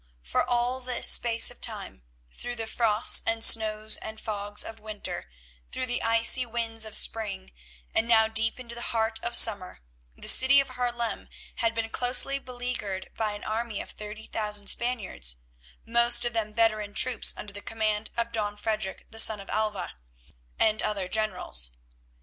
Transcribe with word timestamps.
For 0.23 0.43
all 0.43 0.79
this 0.79 1.05
space 1.07 1.51
of 1.51 1.61
time, 1.61 2.01
through 2.33 2.55
the 2.55 2.65
frosts 2.65 3.21
and 3.27 3.43
snows 3.43 3.97
and 3.97 4.19
fogs 4.19 4.63
of 4.63 4.79
winter, 4.79 5.29
through 5.69 5.85
the 5.85 6.01
icy 6.01 6.43
winds 6.43 6.85
of 6.85 6.95
spring, 6.95 7.51
and 7.93 8.07
now 8.07 8.27
deep 8.27 8.59
into 8.59 8.73
the 8.73 8.81
heart 8.97 9.19
of 9.21 9.35
summer, 9.35 9.81
the 10.15 10.27
city 10.27 10.59
of 10.59 10.69
Haarlem 10.69 11.29
had 11.57 11.75
been 11.75 11.91
closely 11.91 12.39
beleaguered 12.39 13.11
by 13.15 13.33
an 13.33 13.43
army 13.43 13.79
of 13.79 13.91
thirty 13.91 14.25
thousand 14.25 14.65
Spaniards, 14.71 15.37
most 15.85 16.25
of 16.25 16.33
them 16.33 16.51
veteran 16.55 16.95
troops 16.95 17.31
under 17.37 17.53
the 17.53 17.61
command 17.61 18.09
of 18.17 18.31
Don 18.31 18.57
Frederic, 18.57 19.05
the 19.11 19.19
son 19.19 19.39
of 19.39 19.51
Alva, 19.51 19.93
and 20.57 20.81
other 20.81 21.07
generals. 21.07 21.73